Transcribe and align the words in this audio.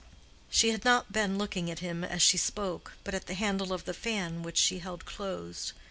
She 0.49 0.71
had 0.71 0.83
not 0.83 1.11
been 1.11 1.37
looking 1.37 1.69
at 1.69 1.77
him 1.77 2.03
as 2.03 2.23
she 2.23 2.35
spoke, 2.35 2.93
but 3.03 3.13
at 3.13 3.27
the 3.27 3.35
handle 3.35 3.71
of 3.71 3.85
the 3.85 3.93
fan 3.93 4.41
which 4.41 4.57
she 4.57 4.79
held 4.79 5.05
closed. 5.05 5.73